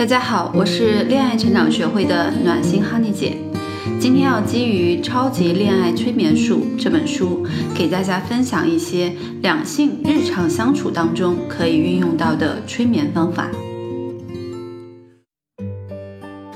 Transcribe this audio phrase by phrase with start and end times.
[0.00, 3.36] 大家好，我是恋爱成长学会的暖心哈尼姐。
[4.00, 13.50] 今天要基于《超级恋爱催眠术》这本书，给大家分享一些两性日常相处当中可以运用到的催眠方法。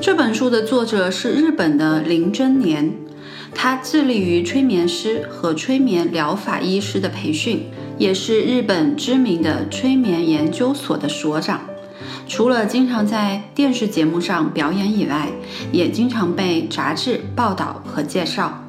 [0.00, 2.92] 这本书的作者是日本的林真年，
[3.54, 7.66] 他致力于催眠师和催眠疗法医师的培训，
[7.98, 11.67] 也是日本知名的催眠研究所的所长。
[12.28, 15.28] 除了经常在电视节目上表演以外，
[15.72, 18.62] 也经常被杂志报道和介绍。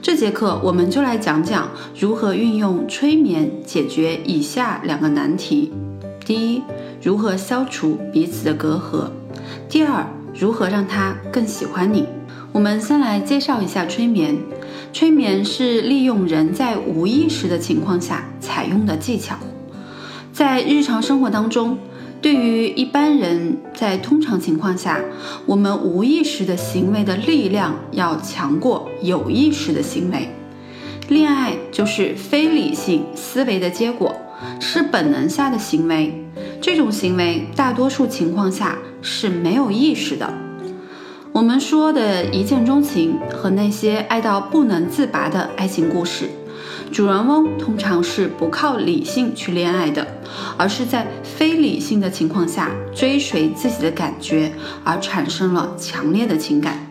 [0.00, 5.72] 这节课我们就来讲讲如何运用催眠解决以下两个难题：
[6.24, 6.62] 第一，
[7.02, 9.10] 如何消除彼此的隔阂；
[9.68, 12.06] 第二，如何让他更喜欢你。
[12.52, 14.38] 我们先来介绍一下催眠。
[14.92, 19.34] 催眠是利用人在无意识的情况下采用的技巧，
[20.32, 21.76] 在日常生活当中。
[22.24, 24.98] 对于一般人，在通常情况下，
[25.44, 30.30] 我们无意识的行为的力量要强过有意识的行为。
[31.10, 34.16] 恋爱就是非理性思维的结果，
[34.58, 36.24] 是本能下的行为。
[36.62, 40.32] 这种行为大多数情况下是没有意识的。
[41.30, 46.30] 我们说的一见钟情和那些爱到不能自拔的爱情故事。
[46.92, 50.06] 主人翁通常是不靠理性去恋爱的，
[50.56, 54.52] 而是在非理性的情况下追随自己的感觉，
[54.84, 56.86] 而产生了强烈的情感。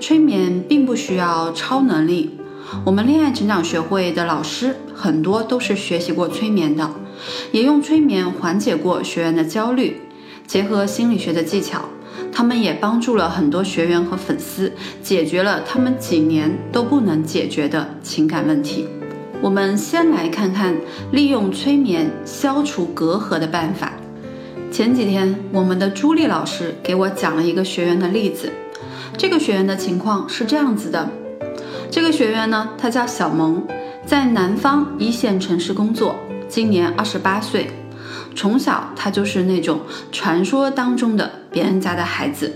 [0.00, 2.38] 催眠并不需要超能力，
[2.84, 6.90] 我们恋爱成长学会的老师很多都是学习过催眠的，
[7.52, 10.02] 也用催眠缓解过学员的焦虑。
[10.46, 11.86] 结合心理学的技巧，
[12.36, 14.70] 他们也帮助了很多学员和粉丝
[15.02, 18.86] 解决了他们几年都不能解决的情感问题。
[19.40, 20.76] 我们先来看看
[21.12, 23.94] 利用催眠消除隔阂的办法。
[24.70, 28.52] 前几天，我们的朱莉老师给我讲了一个学员的例子。
[29.16, 31.08] 这个学员的情况是这样子的：
[31.90, 33.66] 这个学员呢，他叫小萌，
[34.04, 36.14] 在南方一线城市工作，
[36.46, 37.70] 今年二十八岁。
[38.36, 39.80] 从小他就是那种
[40.12, 42.52] 传说当中的别人家的孩子，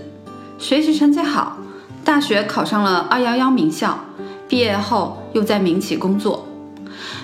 [0.59, 1.57] 学习成绩好，
[2.05, 3.99] 大学考上了二幺幺名校，
[4.47, 6.47] 毕业后又在民企工作。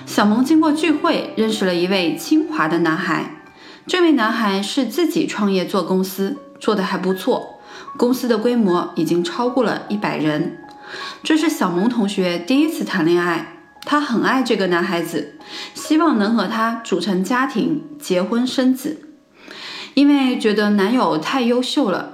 [0.04, 3.42] 小萌经过聚会认识了一位清华的男孩，
[3.86, 7.60] 这位男孩是自己创业做公司，做得还不错，
[7.96, 10.58] 公司的规模已经超过了一百人。
[11.22, 13.57] 这是小萌同学第一次谈恋爱，
[13.88, 15.38] 她很爱这个男孩子，
[15.72, 19.00] 希望能和他组成家庭，结婚生子。
[19.94, 22.10] 因为觉得男友太优秀了，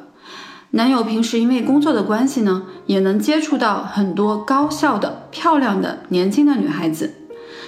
[0.70, 7.12] 男友平时因为工作的关系呢，也能接触到很多高校的漂亮的年轻的女孩子。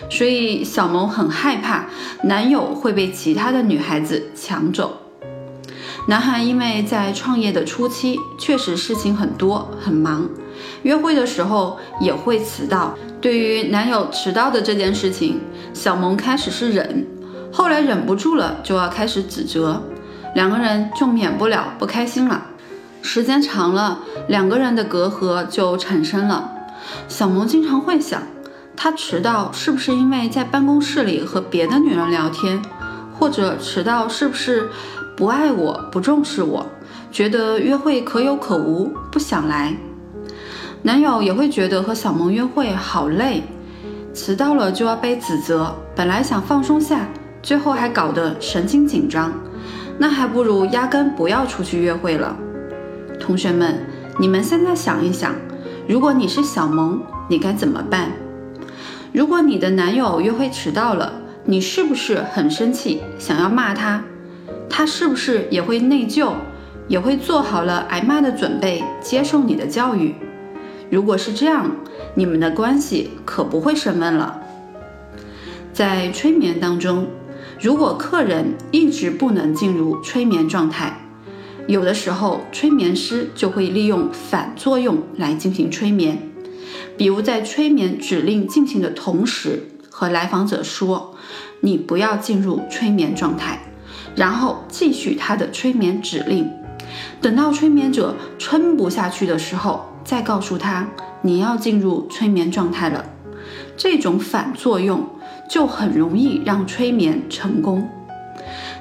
[0.09, 1.87] 所以小萌很害怕
[2.23, 5.01] 男友会被其他的女孩子抢走。
[6.07, 10.29] 男孩因为在创业的初期确实事情很多很忙，
[10.83, 12.95] 约会的时候也会迟到。
[13.21, 15.41] 对于男友迟到的这件事情，
[15.73, 17.07] 小萌开始是忍，
[17.53, 19.83] 后来忍不住了就要开始指责，
[20.35, 22.47] 两个人就免不了不开心了。
[23.03, 26.53] 时间长了，两个人的隔阂就产生了。
[27.09, 28.23] 小萌经常会想。
[28.79, 32.61] 他迟到是不是因为在办公室里和别的女人聊天，
[33.19, 34.69] 或者迟到是不是
[35.17, 36.67] 不爱我、不重视我，
[37.11, 39.75] 觉得约会可有可无，不想来？
[40.87, 43.43] 男友也会觉得和小萌约会好累，
[44.15, 47.09] 迟到了就要被指责，本来想放松下，
[47.43, 49.33] 最后还搞得神经紧张，
[49.99, 52.37] 那还不如压根不要出去约会了。
[53.19, 53.85] 同学们，
[54.21, 55.35] 你们现在想一想，
[55.89, 58.13] 如果你是小萌，你该怎么办？
[59.13, 61.13] 如果你的男友约会迟到了，
[61.47, 64.05] 你是不是很生气，想要骂他？
[64.71, 66.35] 他是不是也会内疚，
[66.87, 70.15] 也会做好了挨骂的准备，接受你的教育？
[70.91, 71.71] 如果是这样，
[72.15, 74.41] 你们的关系可不会升温了。
[75.73, 77.09] 在催眠当中，
[77.61, 80.99] 如果客人一直不能进入催眠状态，
[81.67, 86.19] 有的时候催眠师就会利用反作用来进行催眠。
[86.97, 91.15] 比如在催眠指令进行的同时，和来访者说
[91.61, 93.61] ：“你不要进入催眠状态。”
[94.17, 96.51] 然后继续他的催眠指令。
[97.21, 100.87] 等到催眠者撑不下去的时候，再告诉他
[101.21, 103.05] ：“你要进入催眠状态了。”
[103.77, 105.05] 这种反作用
[105.51, 107.87] 就很容易让催眠成功。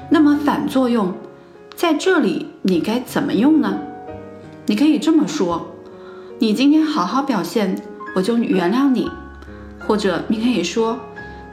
[0.08, 1.12] 那么反作用
[1.74, 3.76] 在这里你该怎么用呢？
[4.66, 5.74] 你可以这么说。
[6.38, 7.82] 你今天好好表现，
[8.14, 9.10] 我就原谅你。
[9.86, 10.98] 或者你可以说，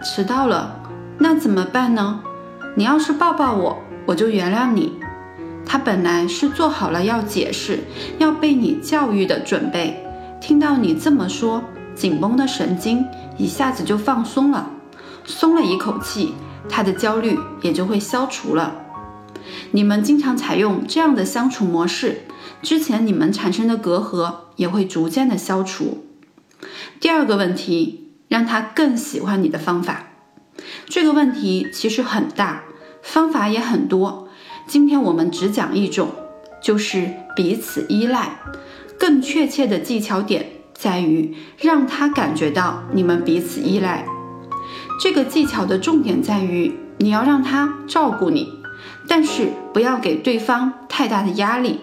[0.04, 0.80] 迟到了，
[1.18, 2.22] 那怎么办呢？
[2.76, 4.94] 你要是抱抱我，我就原谅你。
[5.66, 7.80] 他本来是做好了要解释、
[8.20, 10.06] 要被你教育的准备，
[10.40, 11.64] 听到你这么说，
[11.96, 13.06] 紧绷的神经
[13.38, 14.70] 一下子就放松了，
[15.26, 16.34] 松了一口气，
[16.70, 18.76] 他的焦虑也就会消除了。
[19.72, 22.22] 你们经常采用这样的相处模式，
[22.62, 26.06] 之前你们产生的隔阂也会逐渐的消除。
[27.00, 30.08] 第二个问题，让他更喜欢你的方法。
[30.86, 32.64] 这个问题其实很大，
[33.02, 34.23] 方法也很多。
[34.68, 36.10] 今天我们只讲一种，
[36.62, 38.40] 就是彼此依赖。
[38.98, 44.06] 更确切的技巧点在于让他感觉到你们彼此依赖。
[45.02, 48.48] 这个技巧的重点在于你要让他照顾你，
[49.08, 51.82] 但是不要给对方太大的压力。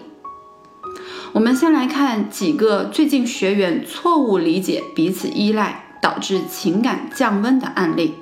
[1.33, 8.15] 我们先来看几个最近学员错误理解彼此依赖导致情感降温的案例。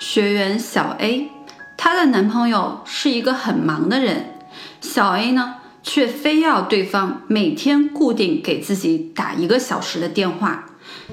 [0.00, 1.30] 学员小 A。
[1.78, 4.34] 她的男朋友是一个很忙的人，
[4.80, 10.66] 小 A 呢却非要对方每天固定给自己打一个小时的电话，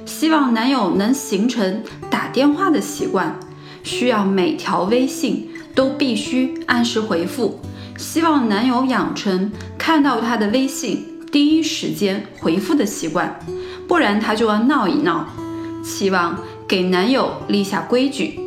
[0.06, 3.40] 希望男友能形成打电话的习惯，
[3.84, 7.62] 需要每条微信都必须按时回复，
[7.96, 13.40] 希望男友养成看到她的微信第一时间回复的习惯，
[13.88, 15.28] 不然她就要闹一闹，
[15.84, 16.36] 期望
[16.68, 18.40] 给男友立下规矩。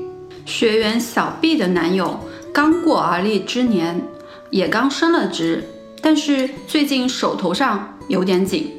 [0.48, 2.20] 学员小 B 的男友
[2.54, 4.00] 刚过而立之年，
[4.48, 5.62] 也刚升了职，
[6.00, 8.72] 但是最近手头上有点紧。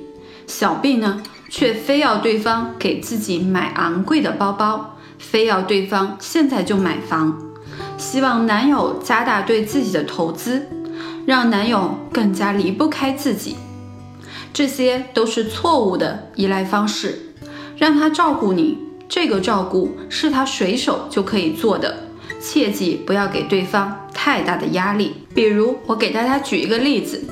[0.48, 7.38] 小 B 呢，却非要对方给自己买昂贵的包包，非要对方现在就买房，
[8.00, 10.68] 希望男友加大对自己的投资，
[11.28, 13.56] 让男友更加离不开自己。
[14.52, 17.36] 这些都是错误的依赖方式，
[17.78, 18.89] 让他照顾你。
[19.10, 22.04] 这个照顾是他随手就可以做的，
[22.40, 25.16] 切记不要给对方太大的压力。
[25.34, 27.24] 比如，我给大家举一个例子：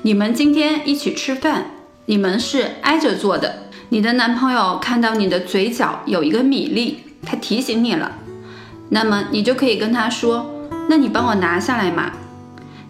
[0.00, 1.66] 你们今天一起吃饭，
[2.06, 3.68] 你们是挨着坐的。
[3.90, 8.12] 你的男朋友看到你的嘴角有一个米粒，他提醒你了，
[8.88, 10.50] 那么你就可以跟他说
[10.88, 12.10] ：“那你帮我拿下来嘛。”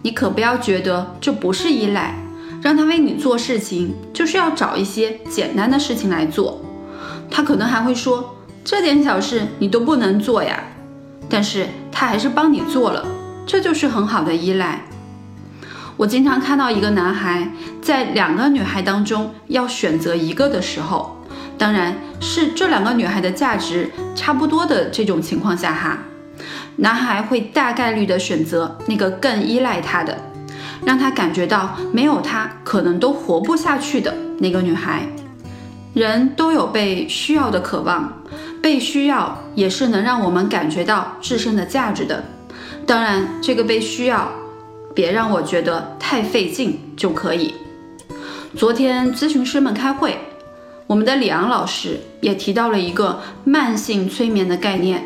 [0.01, 2.15] 你可不要觉得这不是依赖，
[2.61, 6.61] 让他为你做事情，就是要找一些简单的事情来做。
[7.29, 10.63] 他可能还会说这点小事你都不能做呀，
[11.29, 13.05] 但是他还是帮你做了，
[13.45, 14.81] 这就是很好的依赖。
[15.97, 21.17] 我经常看到一个男孩在两个女孩当中要选择一个的时候，
[21.57, 25.97] 当然是这两个女孩的价值差不多的这种情况下哈，
[26.77, 30.17] 男孩会大概率的选择那个更依赖他的，
[30.85, 35.01] 让他感觉到没有他可能都活不下去的那个女孩。
[35.93, 38.21] 人都有被需要的渴望，
[38.61, 42.23] 被需要也是能让我们感觉到自身的价值的。
[42.85, 44.31] 当然，这个被需要，
[44.93, 47.53] 别让我觉得太费劲就可以。
[48.55, 50.17] 昨天咨询师们开会，
[50.87, 55.03] 我们的李昂老师也提到了一个慢性催眠的概念。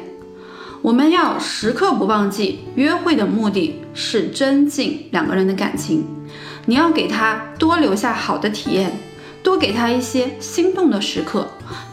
[0.81, 6.06] 我们要时刻不忘记，约会的目的是增进两个人的感情，
[6.65, 8.91] 你要给他多留下好的体验。
[9.43, 11.47] 多给他一些心动的时刻，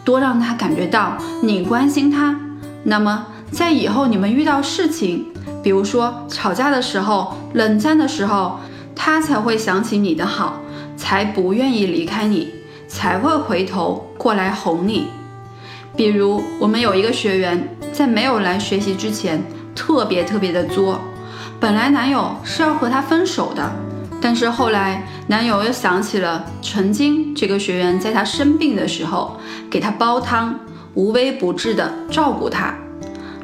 [0.05, 2.39] 多让他感觉到你关心他。
[2.85, 5.27] 那么，在以后你们遇到事情，
[5.63, 8.61] 比如说吵架的时候、冷战的时候，
[8.95, 10.61] 他才会想起你的好，
[10.97, 12.55] 才不愿意离开你，
[12.87, 15.09] 才会回头过来哄你。
[15.97, 19.43] 比如，我们有一个学员在没有来学习之前，
[19.75, 21.01] 特别特别的作，
[21.59, 23.71] 本来男友是要和她分手的。
[24.21, 30.59] 但是后来，男友又想起了曾经这个学员在他生病的时候给他煲汤，
[30.95, 32.75] 无微不至的照顾他，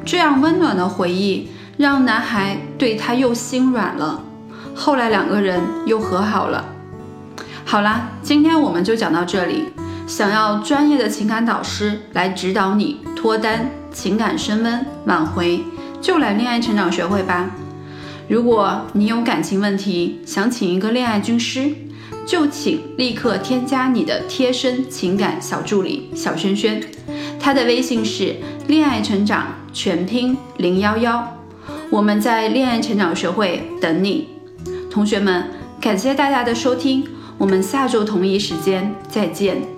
[0.05, 4.23] 这样温暖的回忆让男孩对他又心软了。
[4.75, 6.63] 后来两个人又和好了。
[7.65, 9.69] 好啦，今天我们就讲到这里。
[10.05, 15.61] 想要专业的情感导师来指导你脱单、情感升温、挽回，
[15.99, 17.49] 就来恋爱成长学会吧。
[18.27, 21.73] 如果你有感情问题，想请一个恋爱军师，
[22.25, 26.81] 就请立刻添加你的贴身情感小助理小轩轩，
[27.39, 28.35] 他的微信是
[28.67, 31.25] 恋爱成长全拼零幺幺，
[31.89, 34.27] 我们在恋爱成长学会等你。
[34.91, 35.45] 同学们，
[35.79, 37.05] 感谢大家的收听，
[37.37, 39.76] 我们下周同一时间再见。